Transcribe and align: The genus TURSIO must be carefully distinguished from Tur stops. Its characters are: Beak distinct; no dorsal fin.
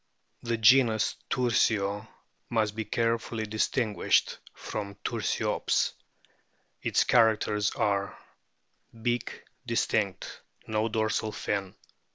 The 0.41 0.57
genus 0.57 1.15
TURSIO 1.29 2.07
must 2.49 2.75
be 2.75 2.85
carefully 2.85 3.45
distinguished 3.45 4.39
from 4.51 4.97
Tur 5.03 5.21
stops. 5.21 5.93
Its 6.81 7.03
characters 7.03 7.69
are: 7.75 8.17
Beak 8.99 9.43
distinct; 9.67 10.41
no 10.65 10.89
dorsal 10.89 11.31
fin. 11.31 11.75